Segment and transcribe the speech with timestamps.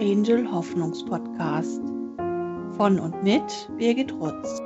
[0.00, 1.82] Angel Hoffnungspodcast
[2.78, 3.42] von und mit
[3.76, 4.60] Birgit Rutz.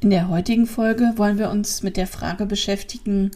[0.00, 3.30] In der heutigen Folge wollen wir uns mit der Frage beschäftigen,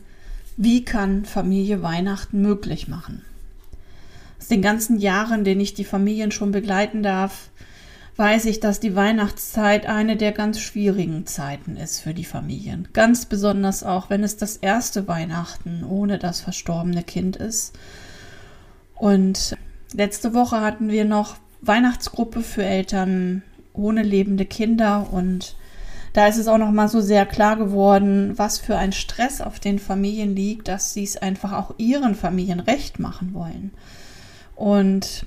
[0.56, 3.22] wie kann Familie Weihnachten möglich machen?
[4.48, 7.50] Den ganzen Jahren, denen ich die Familien schon begleiten darf,
[8.16, 12.88] weiß ich, dass die Weihnachtszeit eine der ganz schwierigen Zeiten ist für die Familien.
[12.92, 17.74] Ganz besonders auch, wenn es das erste Weihnachten ohne das verstorbene Kind ist.
[18.94, 19.56] Und
[19.92, 23.42] letzte Woche hatten wir noch Weihnachtsgruppe für Eltern
[23.74, 25.56] ohne lebende Kinder und
[26.14, 29.60] da ist es auch noch mal so sehr klar geworden, was für ein Stress auf
[29.60, 33.72] den Familien liegt, dass sie es einfach auch ihren Familien recht machen wollen.
[34.56, 35.26] Und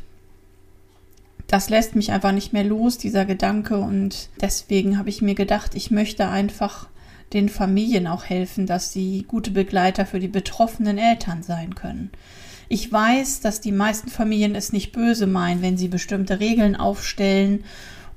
[1.47, 3.77] das lässt mich einfach nicht mehr los, dieser Gedanke.
[3.77, 6.87] Und deswegen habe ich mir gedacht, ich möchte einfach
[7.33, 12.11] den Familien auch helfen, dass sie gute Begleiter für die betroffenen Eltern sein können.
[12.69, 17.63] Ich weiß, dass die meisten Familien es nicht böse meinen, wenn sie bestimmte Regeln aufstellen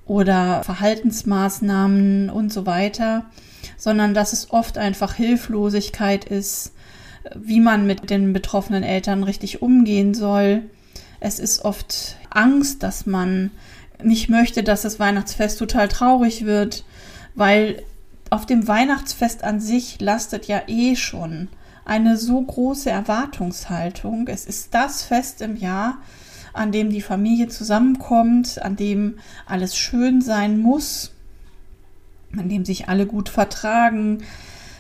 [0.07, 3.25] oder Verhaltensmaßnahmen und so weiter,
[3.79, 6.73] sondern dass es oft einfach Hilflosigkeit ist,
[7.35, 10.65] wie man mit den betroffenen Eltern richtig umgehen soll.
[11.25, 13.53] Es ist oft Angst, dass man
[14.03, 16.85] nicht möchte, dass das Weihnachtsfest total traurig wird,
[17.37, 17.85] weil
[18.29, 21.47] auf dem Weihnachtsfest an sich lastet ja eh schon
[21.85, 24.27] eine so große Erwartungshaltung.
[24.27, 25.99] Es ist das Fest im Jahr,
[26.55, 31.13] an dem die Familie zusammenkommt, an dem alles schön sein muss,
[32.37, 34.25] an dem sich alle gut vertragen.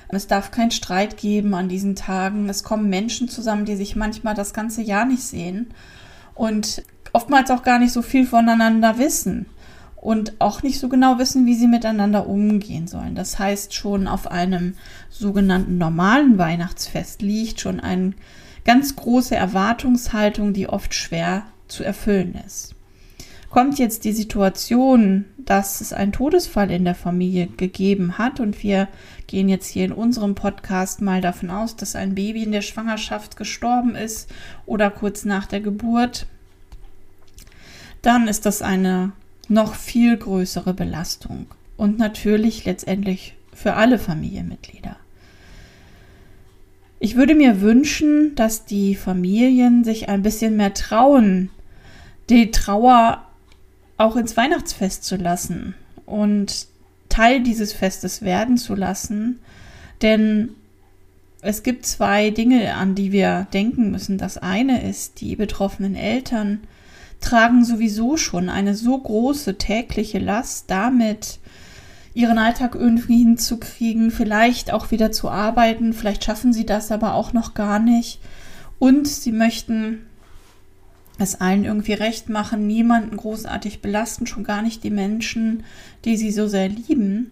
[0.08, 2.48] Es darf keinen Streit geben an diesen Tagen.
[2.48, 5.72] Es kommen Menschen zusammen, die sich manchmal das ganze Jahr nicht sehen
[6.42, 6.82] und
[7.12, 9.47] oftmals auch gar nicht so viel voneinander wissen
[9.94, 13.14] und auch nicht so genau wissen, wie sie miteinander umgehen sollen.
[13.14, 14.75] Das heißt, schon auf einem
[15.08, 18.14] sogenannten normalen Weihnachtsfest liegt schon eine
[18.64, 22.75] ganz große Erwartungshaltung, die oft schwer zu erfüllen ist.
[23.48, 28.88] Kommt jetzt die Situation, dass es einen Todesfall in der Familie gegeben hat und wir
[29.26, 33.36] gehen jetzt hier in unserem Podcast mal davon aus, dass ein Baby in der Schwangerschaft
[33.36, 34.28] gestorben ist
[34.66, 36.26] oder kurz nach der Geburt,
[38.02, 39.12] dann ist das eine
[39.48, 41.46] noch viel größere Belastung
[41.76, 44.96] und natürlich letztendlich für alle Familienmitglieder.
[47.00, 51.50] Ich würde mir wünschen, dass die Familien sich ein bisschen mehr trauen,
[52.30, 53.26] die Trauer
[53.96, 55.74] auch ins Weihnachtsfest zu lassen
[56.06, 56.66] und
[57.08, 59.40] Teil dieses Festes werden zu lassen.
[60.00, 60.50] Denn
[61.40, 64.16] es gibt zwei Dinge, an die wir denken müssen.
[64.16, 66.60] Das eine ist, die betroffenen Eltern
[67.22, 71.38] tragen sowieso schon eine so große tägliche Last damit,
[72.14, 77.32] ihren Alltag irgendwie hinzukriegen, vielleicht auch wieder zu arbeiten, vielleicht schaffen sie das aber auch
[77.32, 78.20] noch gar nicht.
[78.78, 80.06] Und sie möchten
[81.18, 85.64] es allen irgendwie recht machen, niemanden großartig belasten, schon gar nicht die Menschen,
[86.04, 87.30] die sie so sehr lieben.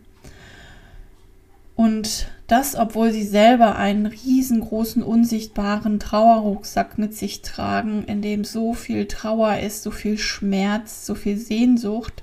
[1.75, 8.75] Und das, obwohl sie selber einen riesengroßen, unsichtbaren Trauerrucksack mit sich tragen, in dem so
[8.75, 12.23] viel Trauer ist, so viel Schmerz, so viel Sehnsucht,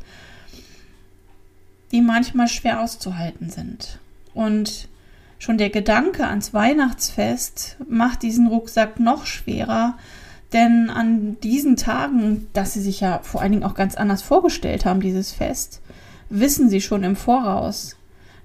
[1.91, 3.99] die manchmal schwer auszuhalten sind.
[4.33, 4.89] Und
[5.39, 9.97] schon der Gedanke ans Weihnachtsfest macht diesen Rucksack noch schwerer,
[10.53, 14.85] denn an diesen Tagen, dass sie sich ja vor allen Dingen auch ganz anders vorgestellt
[14.85, 15.81] haben, dieses Fest,
[16.29, 17.95] wissen sie schon im Voraus,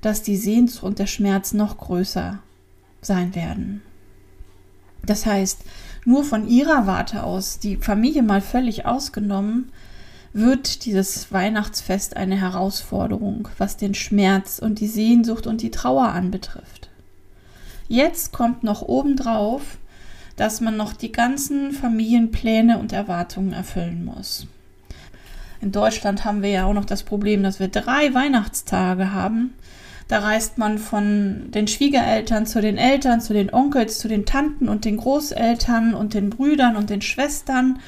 [0.03, 2.39] dass die Sehnsucht und der Schmerz noch größer
[3.01, 3.81] sein werden.
[5.07, 5.63] Das heißt,
[6.05, 9.73] nur von ihrer Warte aus, die Familie mal völlig ausgenommen,
[10.35, 16.91] wird dieses Weihnachtsfest eine Herausforderung, was den Schmerz und die Sehnsucht und die Trauer anbetrifft.
[17.89, 19.79] Jetzt kommt noch obendrauf
[20.37, 24.47] dass man noch die ganzen Familienpläne und Erwartungen erfüllen muss.
[25.61, 29.55] In Deutschland haben wir ja auch noch das Problem, dass wir drei Weihnachtstage haben.
[30.13, 34.69] Da reist man von den Schwiegereltern zu den Eltern, zu den Onkels, zu den Tanten
[34.69, 37.79] und den Großeltern und den Brüdern und den Schwestern.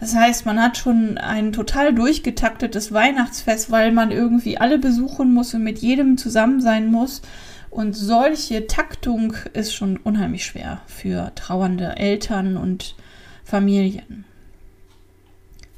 [0.00, 5.54] Das heißt, man hat schon ein total durchgetaktetes Weihnachtsfest, weil man irgendwie alle besuchen muss
[5.54, 7.22] und mit jedem zusammen sein muss.
[7.70, 12.96] Und solche Taktung ist schon unheimlich schwer für trauernde Eltern und
[13.44, 14.24] Familien.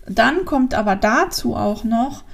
[0.07, 2.25] Dann kommt aber dazu auch noch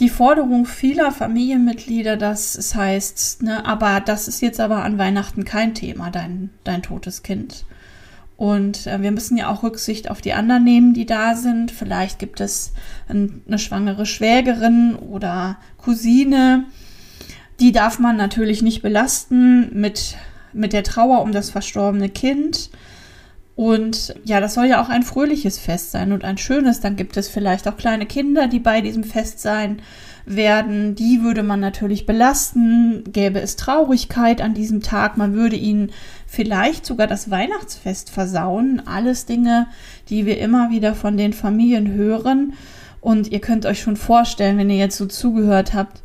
[0.00, 5.44] die Forderung vieler Familienmitglieder, dass es heißt, ne, aber das ist jetzt aber an Weihnachten
[5.44, 7.64] kein Thema, dein, dein totes Kind.
[8.36, 11.70] Und äh, wir müssen ja auch Rücksicht auf die anderen nehmen, die da sind.
[11.70, 12.72] Vielleicht gibt es
[13.08, 16.64] ein, eine schwangere Schwägerin oder Cousine.
[17.60, 20.16] Die darf man natürlich nicht belasten mit,
[20.52, 22.70] mit der Trauer um das verstorbene Kind.
[23.56, 26.80] Und ja, das soll ja auch ein fröhliches Fest sein und ein schönes.
[26.80, 29.80] Dann gibt es vielleicht auch kleine Kinder, die bei diesem Fest sein
[30.26, 30.96] werden.
[30.96, 33.04] Die würde man natürlich belasten.
[33.12, 35.92] Gäbe es Traurigkeit an diesem Tag, man würde ihnen
[36.26, 38.82] vielleicht sogar das Weihnachtsfest versauen.
[38.86, 39.68] Alles Dinge,
[40.08, 42.54] die wir immer wieder von den Familien hören.
[43.00, 46.02] Und ihr könnt euch schon vorstellen, wenn ihr jetzt so zugehört habt,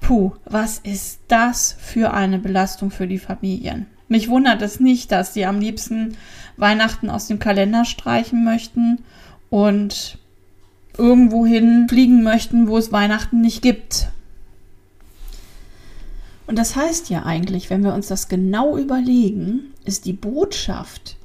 [0.00, 3.86] puh, was ist das für eine Belastung für die Familien?
[4.08, 6.18] Mich wundert es nicht, dass sie am liebsten
[6.62, 9.04] Weihnachten aus dem Kalender streichen möchten
[9.50, 10.16] und
[10.96, 14.08] irgendwohin fliegen möchten, wo es Weihnachten nicht gibt.
[16.46, 21.16] Und das heißt ja eigentlich, wenn wir uns das genau überlegen, ist die Botschaft,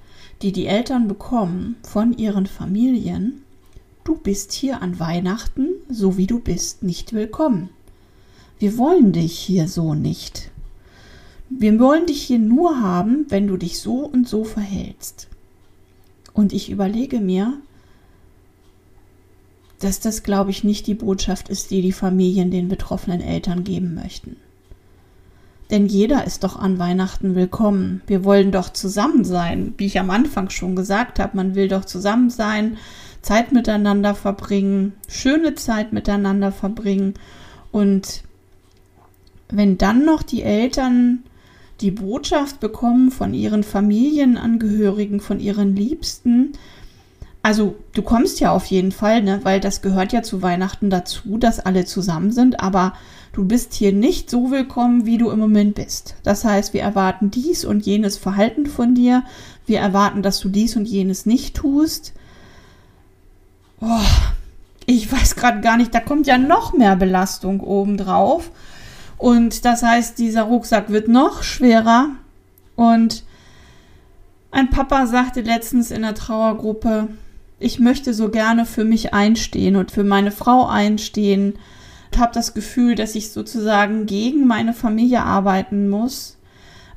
[0.42, 3.44] die die Eltern bekommen von ihren Familien,
[4.04, 7.70] du bist hier an Weihnachten, so wie du bist, nicht willkommen.
[8.60, 10.50] Wir wollen dich hier so nicht.
[11.50, 15.28] Wir wollen dich hier nur haben, wenn du dich so und so verhältst.
[16.34, 17.54] Und ich überlege mir,
[19.80, 23.96] dass das, glaube ich, nicht die Botschaft ist, die die Familien den betroffenen Eltern geben
[23.96, 24.36] möchten.
[25.70, 28.02] Denn jeder ist doch an Weihnachten willkommen.
[28.08, 31.36] Wir wollen doch zusammen sein, wie ich am Anfang schon gesagt habe.
[31.36, 32.78] Man will doch zusammen sein,
[33.22, 37.16] Zeit miteinander verbringen, schöne Zeit miteinander verbringen.
[37.72, 38.24] Und
[39.50, 41.24] wenn dann noch die Eltern
[41.82, 46.54] die Botschaft bekommen von ihren Familienangehörigen, von ihren Liebsten,
[47.48, 51.38] also du kommst ja auf jeden Fall, ne, weil das gehört ja zu Weihnachten dazu,
[51.38, 52.92] dass alle zusammen sind, aber
[53.32, 56.16] du bist hier nicht so willkommen, wie du im Moment bist.
[56.24, 59.24] Das heißt, wir erwarten dies und jenes Verhalten von dir,
[59.66, 62.12] wir erwarten, dass du dies und jenes nicht tust.
[63.80, 64.02] Oh,
[64.86, 68.52] ich weiß gerade gar nicht, da kommt ja noch mehr Belastung obendrauf.
[69.18, 72.10] Und das heißt, dieser Rucksack wird noch schwerer.
[72.76, 73.24] Und
[74.52, 77.10] ein Papa sagte letztens in der Trauergruppe,
[77.60, 81.56] ich möchte so gerne für mich einstehen und für meine Frau einstehen.
[82.12, 86.38] Ich habe das Gefühl, dass ich sozusagen gegen meine Familie arbeiten muss.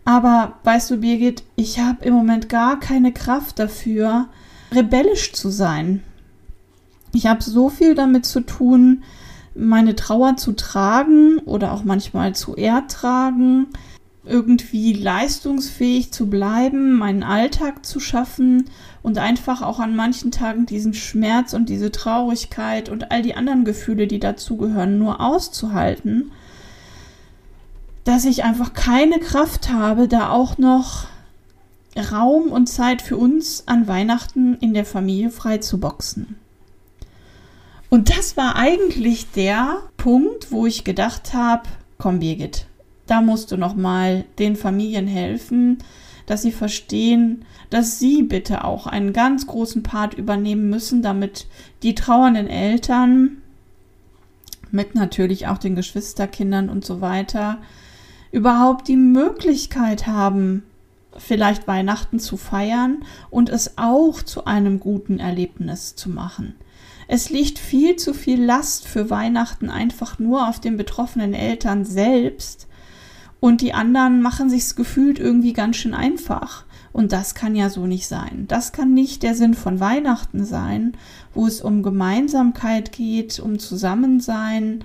[0.05, 4.29] Aber weißt du, Birgit, ich habe im Moment gar keine Kraft dafür,
[4.73, 6.03] rebellisch zu sein.
[7.13, 9.03] Ich habe so viel damit zu tun,
[9.61, 13.69] meine Trauer zu tragen oder auch manchmal zu ertragen,
[14.25, 18.65] irgendwie leistungsfähig zu bleiben, meinen Alltag zu schaffen
[19.03, 23.65] und einfach auch an manchen Tagen diesen Schmerz und diese Traurigkeit und all die anderen
[23.65, 26.33] Gefühle, die dazugehören, nur auszuhalten,
[28.05, 31.07] dass ich einfach keine Kraft habe, da auch noch
[32.13, 36.37] Raum und Zeit für uns an Weihnachten in der Familie frei zu boxen.
[37.91, 42.67] Und das war eigentlich der Punkt, wo ich gedacht habe, komm Birgit,
[43.07, 45.79] da musst du noch mal den Familien helfen,
[46.27, 51.49] dass sie verstehen, dass sie bitte auch einen ganz großen Part übernehmen müssen, damit
[51.83, 53.43] die trauernden Eltern
[54.71, 57.59] mit natürlich auch den Geschwisterkindern und so weiter
[58.31, 60.63] überhaupt die Möglichkeit haben,
[61.17, 66.55] vielleicht Weihnachten zu feiern und es auch zu einem guten Erlebnis zu machen.
[67.13, 72.69] Es liegt viel zu viel Last für Weihnachten einfach nur auf den betroffenen Eltern selbst
[73.41, 76.67] und die anderen machen sich's gefühlt irgendwie ganz schön einfach.
[76.93, 78.45] Und das kann ja so nicht sein.
[78.47, 80.93] Das kann nicht der Sinn von Weihnachten sein,
[81.35, 84.85] wo es um Gemeinsamkeit geht, um Zusammensein,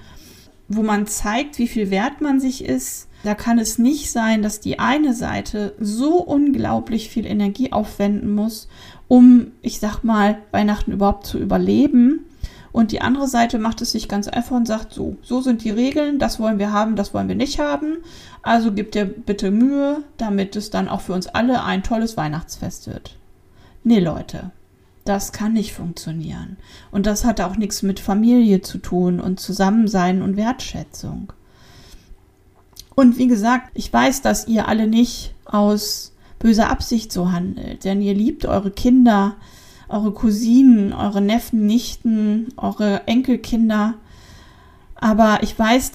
[0.67, 3.08] wo man zeigt, wie viel wert man sich ist.
[3.24, 8.67] Da kann es nicht sein, dass die eine Seite so unglaublich viel Energie aufwenden muss,
[9.07, 12.25] um, ich sag mal, Weihnachten überhaupt zu überleben.
[12.71, 15.69] Und die andere Seite macht es sich ganz einfach und sagt so, so sind die
[15.69, 17.97] Regeln, das wollen wir haben, das wollen wir nicht haben.
[18.41, 22.88] Also gib dir bitte Mühe, damit es dann auch für uns alle ein tolles Weihnachtsfest
[22.88, 23.15] wird.
[23.83, 24.51] Nee, Leute,
[25.05, 26.57] das kann nicht funktionieren.
[26.91, 31.31] Und das hat auch nichts mit Familie zu tun und Zusammensein und Wertschätzung.
[32.95, 36.14] Und wie gesagt, ich weiß, dass ihr alle nicht aus
[36.45, 39.33] böser Absicht so handelt, denn ihr liebt eure Kinder,
[39.89, 43.95] eure Cousinen, eure Neffen, Nichten, eure Enkelkinder.
[44.93, 45.93] Aber ich weiß,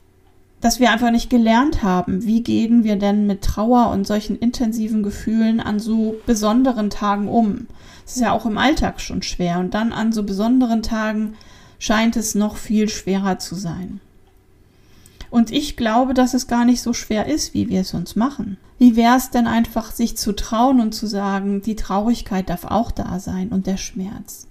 [0.60, 5.04] dass wir einfach nicht gelernt haben, wie gehen wir denn mit Trauer und solchen intensiven
[5.04, 7.68] Gefühlen an so besonderen Tagen um.
[8.04, 11.34] Es ist ja auch im Alltag schon schwer und dann an so besonderen Tagen
[11.78, 14.00] scheint es noch viel schwerer zu sein.
[15.30, 18.58] Und ich glaube, dass es gar nicht so schwer ist, wie wir es uns machen.
[18.78, 22.90] Wie wäre es denn einfach, sich zu trauen und zu sagen, die Traurigkeit darf auch
[22.90, 24.48] da sein und der Schmerz.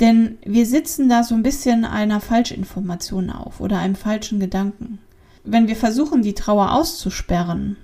[0.00, 4.98] Denn wir sitzen da so ein bisschen einer Falschinformation auf oder einem falschen Gedanken.
[5.44, 7.76] Wenn wir versuchen, die Trauer auszusperren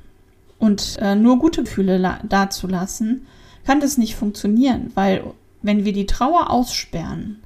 [0.58, 3.26] und äh, nur gute Gefühle dazulassen,
[3.64, 5.22] kann das nicht funktionieren, weil
[5.62, 7.42] wenn wir die Trauer aussperren,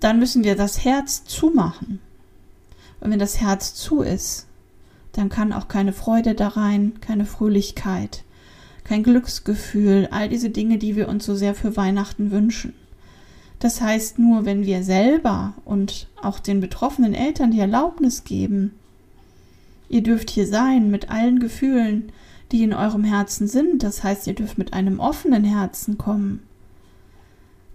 [0.00, 1.98] dann müssen wir das Herz zumachen.
[3.00, 4.46] Und wenn das Herz zu ist,
[5.12, 8.24] dann kann auch keine Freude da rein, keine Fröhlichkeit,
[8.84, 12.74] kein Glücksgefühl, all diese Dinge, die wir uns so sehr für Weihnachten wünschen.
[13.58, 18.74] Das heißt, nur wenn wir selber und auch den betroffenen Eltern die Erlaubnis geben,
[19.88, 22.12] ihr dürft hier sein mit allen Gefühlen,
[22.52, 26.42] die in eurem Herzen sind, das heißt, ihr dürft mit einem offenen Herzen kommen,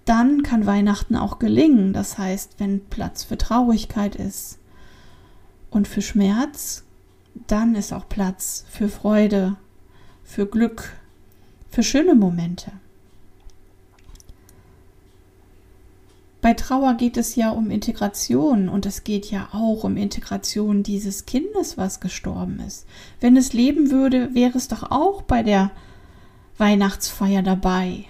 [0.06, 1.94] dann kann Weihnachten auch gelingen.
[1.94, 4.60] Das heißt, wenn Platz für Traurigkeit ist
[5.74, 6.84] und für Schmerz,
[7.48, 9.58] dann ist auch Platz für Freude,
[10.24, 10.94] für Glück,
[11.70, 12.72] für schöne Momente.
[16.42, 21.26] Bei Trauer geht es ja um Integration und es geht ja auch um Integration dieses
[21.26, 22.86] Kindes, was gestorben ist.
[23.22, 25.72] Wenn es leben würde, wäre es doch auch bei der
[26.58, 28.06] Weihnachtsfeier dabei.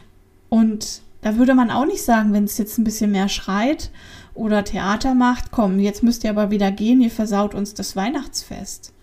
[0.49, 3.91] Und da würde man auch nicht sagen, wenn es jetzt ein bisschen mehr schreit
[4.35, 8.93] oder Theater macht, komm, jetzt müsst ihr aber wieder gehen, ihr versaut uns das Weihnachtsfest.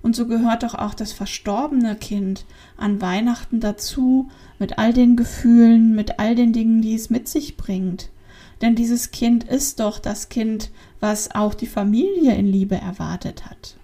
[0.00, 2.46] Und so gehört doch auch das verstorbene Kind
[2.76, 7.56] an Weihnachten dazu, mit all den Gefühlen, mit all den Dingen, die es mit sich
[7.56, 8.08] bringt.
[8.62, 10.70] Denn dieses Kind ist doch das Kind,
[11.00, 13.77] was auch die Familie in Liebe erwartet hat.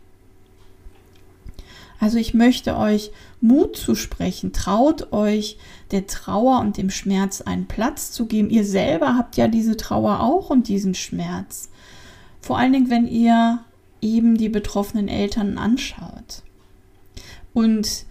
[2.04, 4.52] Also ich möchte euch Mut zu sprechen.
[4.52, 5.56] Traut euch,
[5.90, 8.50] der Trauer und dem Schmerz einen Platz zu geben.
[8.50, 11.70] Ihr selber habt ja diese Trauer auch und diesen Schmerz.
[12.42, 13.60] Vor allen Dingen, wenn ihr
[14.02, 16.42] eben die betroffenen Eltern anschaut.
[17.54, 18.04] Und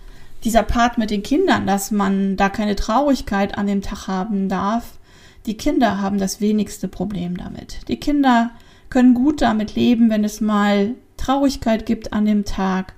[0.44, 4.98] dieser Part mit den Kindern, dass man da keine Traurigkeit an dem Tag haben darf,
[5.46, 7.88] die Kinder haben das wenigste Problem damit.
[7.90, 8.50] Die Kinder
[8.90, 12.96] können gut damit leben, wenn es mal Traurigkeit gibt an dem Tag.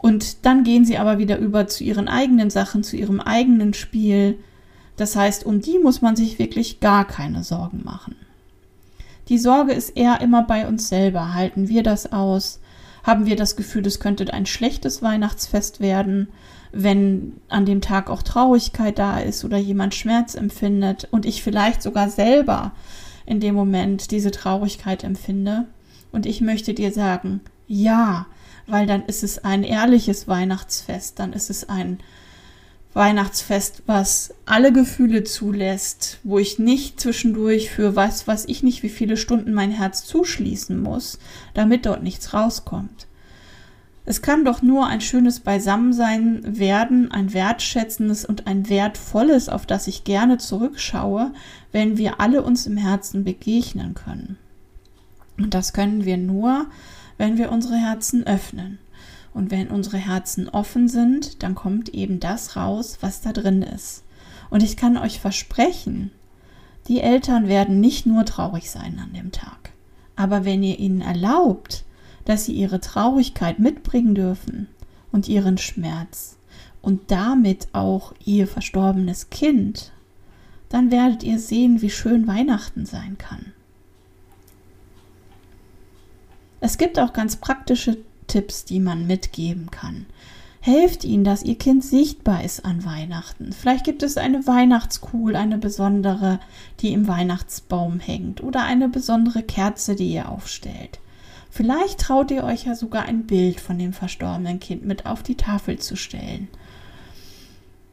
[0.00, 4.38] Und dann gehen sie aber wieder über zu ihren eigenen Sachen, zu ihrem eigenen Spiel.
[4.96, 8.16] Das heißt, um die muss man sich wirklich gar keine Sorgen machen.
[9.28, 11.34] Die Sorge ist eher immer bei uns selber.
[11.34, 12.60] Halten wir das aus?
[13.02, 16.28] Haben wir das Gefühl, es könnte ein schlechtes Weihnachtsfest werden?
[16.72, 21.82] wenn an dem Tag auch Traurigkeit da ist oder jemand Schmerz empfindet und ich vielleicht
[21.82, 22.72] sogar selber
[23.26, 25.66] in dem Moment diese Traurigkeit empfinde.
[26.12, 28.26] Und ich möchte dir sagen, ja,
[28.70, 31.98] weil dann ist es ein ehrliches Weihnachtsfest, dann ist es ein
[32.92, 38.88] Weihnachtsfest, was alle Gefühle zulässt, wo ich nicht zwischendurch für was, was ich nicht, wie
[38.88, 41.18] viele Stunden mein Herz zuschließen muss,
[41.54, 43.06] damit dort nichts rauskommt.
[44.06, 49.86] Es kann doch nur ein schönes Beisammensein werden, ein wertschätzendes und ein wertvolles, auf das
[49.86, 51.32] ich gerne zurückschaue,
[51.70, 54.36] wenn wir alle uns im Herzen begegnen können.
[55.38, 56.66] Und das können wir nur,
[57.20, 58.78] wenn wir unsere Herzen öffnen.
[59.34, 64.04] Und wenn unsere Herzen offen sind, dann kommt eben das raus, was da drin ist.
[64.48, 66.12] Und ich kann euch versprechen,
[66.88, 69.72] die Eltern werden nicht nur traurig sein an dem Tag.
[70.16, 71.84] Aber wenn ihr ihnen erlaubt,
[72.24, 74.68] dass sie ihre Traurigkeit mitbringen dürfen
[75.12, 76.38] und ihren Schmerz
[76.80, 79.92] und damit auch ihr verstorbenes Kind,
[80.70, 83.52] dann werdet ihr sehen, wie schön Weihnachten sein kann.
[86.60, 90.06] Es gibt auch ganz praktische Tipps, die man mitgeben kann.
[90.62, 93.52] Helft ihnen, dass ihr Kind sichtbar ist an Weihnachten.
[93.52, 96.38] Vielleicht gibt es eine Weihnachtskugel, eine besondere,
[96.80, 101.00] die im Weihnachtsbaum hängt oder eine besondere Kerze, die ihr aufstellt.
[101.50, 105.36] Vielleicht traut ihr euch ja sogar ein Bild von dem verstorbenen Kind mit auf die
[105.36, 106.48] Tafel zu stellen.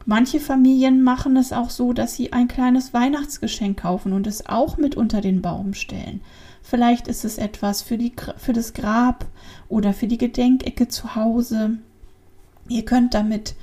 [0.04, 4.76] Manche Familien machen es auch so, dass sie ein kleines Weihnachtsgeschenk kaufen und es auch
[4.76, 6.20] mit unter den Baum stellen.
[6.68, 9.24] Vielleicht ist es etwas für, die, für das Grab
[9.70, 11.78] oder für die Gedenkecke zu Hause.
[12.68, 13.54] Ihr könnt damit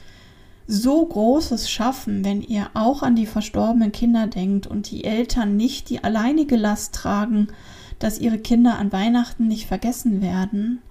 [0.66, 5.92] so Großes schaffen, wenn ihr auch an die verstorbenen Kinder denkt und die Eltern nicht
[5.92, 7.50] die alleinige Last tragen,
[8.00, 10.82] dass ihre Kinder an Weihnachten nicht vergessen werden.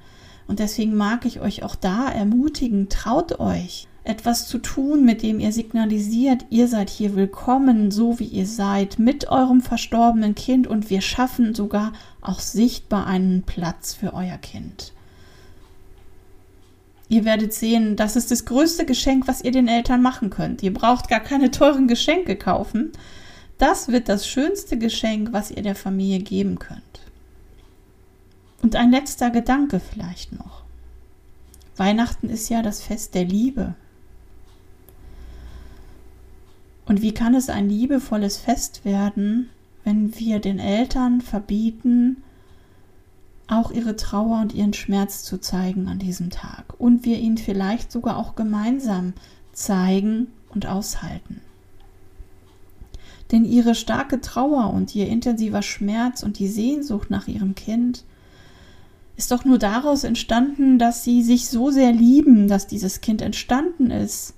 [0.47, 5.40] Und deswegen mag ich euch auch da ermutigen, traut euch, etwas zu tun, mit dem
[5.40, 10.90] ihr signalisiert, ihr seid hier willkommen, so wie ihr seid, mit eurem verstorbenen Kind und
[10.90, 14.92] wir schaffen sogar auch sichtbar einen Platz für euer Kind.
[17.08, 20.62] Ihr werdet sehen, das ist das größte Geschenk, was ihr den Eltern machen könnt.
[20.62, 22.92] Ihr braucht gar keine teuren Geschenke kaufen.
[23.58, 26.82] Das wird das schönste Geschenk, was ihr der Familie geben könnt.
[28.62, 30.64] Und ein letzter Gedanke vielleicht noch.
[31.76, 33.75] Weihnachten ist ja das Fest der Liebe.
[36.94, 39.50] Und wie kann es ein liebevolles Fest werden,
[39.82, 42.22] wenn wir den Eltern verbieten,
[43.48, 47.90] auch ihre Trauer und ihren Schmerz zu zeigen an diesem Tag und wir ihn vielleicht
[47.90, 49.12] sogar auch gemeinsam
[49.52, 51.40] zeigen und aushalten.
[53.32, 58.04] Denn ihre starke Trauer und ihr intensiver Schmerz und die Sehnsucht nach ihrem Kind
[59.16, 63.90] ist doch nur daraus entstanden, dass sie sich so sehr lieben, dass dieses Kind entstanden
[63.90, 64.34] ist.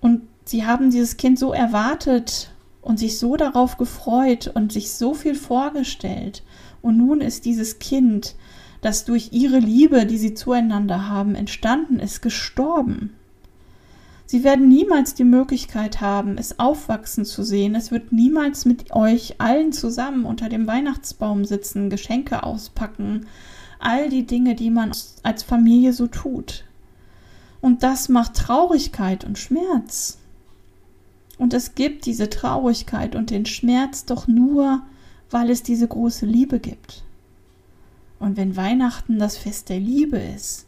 [0.00, 2.50] Und sie haben dieses Kind so erwartet
[2.80, 6.42] und sich so darauf gefreut und sich so viel vorgestellt.
[6.82, 8.36] Und nun ist dieses Kind,
[8.80, 13.14] das durch ihre Liebe, die sie zueinander haben, entstanden ist, gestorben.
[14.26, 17.74] Sie werden niemals die Möglichkeit haben, es aufwachsen zu sehen.
[17.74, 23.26] Es wird niemals mit euch allen zusammen unter dem Weihnachtsbaum sitzen, Geschenke auspacken,
[23.78, 26.64] all die Dinge, die man als Familie so tut.
[27.60, 30.18] Und das macht Traurigkeit und Schmerz.
[31.38, 34.82] Und es gibt diese Traurigkeit und den Schmerz doch nur,
[35.30, 37.04] weil es diese große Liebe gibt.
[38.18, 40.66] Und wenn Weihnachten das Fest der Liebe ist,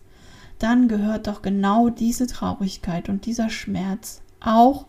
[0.58, 4.86] dann gehört doch genau diese Traurigkeit und dieser Schmerz auch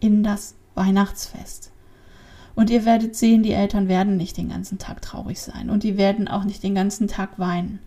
[0.00, 1.70] in das Weihnachtsfest.
[2.54, 5.96] Und ihr werdet sehen, die Eltern werden nicht den ganzen Tag traurig sein und die
[5.96, 7.78] werden auch nicht den ganzen Tag weinen.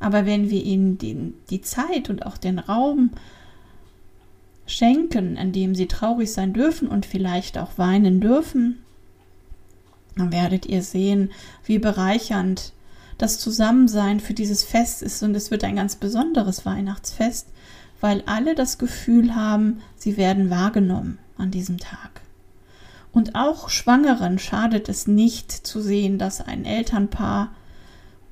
[0.00, 3.10] Aber wenn wir ihnen die, die Zeit und auch den Raum
[4.66, 8.82] schenken, in dem sie traurig sein dürfen und vielleicht auch weinen dürfen,
[10.16, 11.32] dann werdet ihr sehen,
[11.64, 12.72] wie bereichernd
[13.18, 15.22] das Zusammensein für dieses Fest ist.
[15.22, 17.48] Und es wird ein ganz besonderes Weihnachtsfest,
[18.00, 22.22] weil alle das Gefühl haben, sie werden wahrgenommen an diesem Tag.
[23.12, 27.52] Und auch Schwangeren schadet es nicht zu sehen, dass ein Elternpaar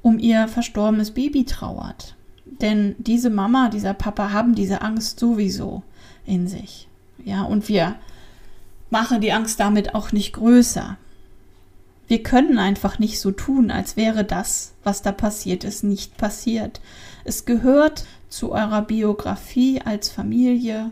[0.02, 2.16] um ihr verstorbenes Baby trauert.
[2.44, 5.83] Denn diese Mama, dieser Papa haben diese Angst sowieso
[6.26, 6.88] in sich.
[7.24, 7.96] Ja, und wir
[8.90, 10.96] machen die Angst damit auch nicht größer.
[12.08, 16.80] Wir können einfach nicht so tun, als wäre das, was da passiert ist, nicht passiert.
[17.24, 20.90] Es gehört zu eurer Biografie als Familie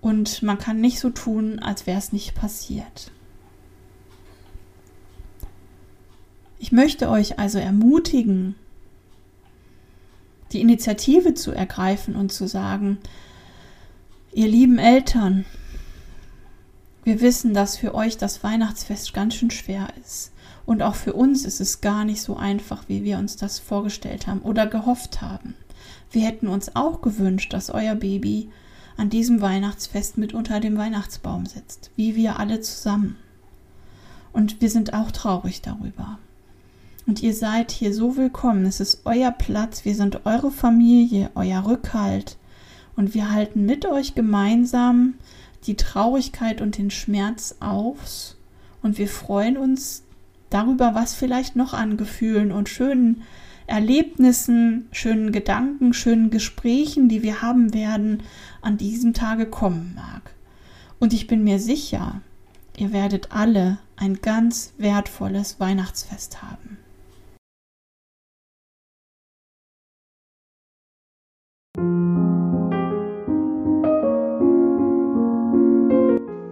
[0.00, 3.10] und man kann nicht so tun, als wäre es nicht passiert.
[6.58, 8.54] Ich möchte euch also ermutigen,
[10.52, 12.98] die Initiative zu ergreifen und zu sagen,
[14.36, 15.46] ihr lieben Eltern,
[17.04, 20.32] wir wissen, dass für euch das Weihnachtsfest ganz schön schwer ist.
[20.66, 24.26] Und auch für uns ist es gar nicht so einfach, wie wir uns das vorgestellt
[24.26, 25.54] haben oder gehofft haben.
[26.10, 28.50] Wir hätten uns auch gewünscht, dass euer Baby
[28.98, 33.16] an diesem Weihnachtsfest mit unter dem Weihnachtsbaum sitzt, wie wir alle zusammen.
[34.34, 36.18] Und wir sind auch traurig darüber.
[37.06, 38.66] Und ihr seid hier so willkommen.
[38.66, 39.86] Es ist euer Platz.
[39.86, 42.36] Wir sind eure Familie, euer Rückhalt.
[42.96, 45.14] Und wir halten mit euch gemeinsam
[45.66, 48.36] die Traurigkeit und den Schmerz aus
[48.82, 50.04] und wir freuen uns
[50.48, 53.22] darüber, was vielleicht noch an Gefühlen und schönen
[53.66, 58.22] Erlebnissen, schönen Gedanken, schönen Gesprächen, die wir haben werden,
[58.62, 60.34] an diesem Tage kommen mag.
[61.00, 62.20] Und ich bin mir sicher,
[62.76, 66.78] ihr werdet alle ein ganz wertvolles Weihnachtsfest haben.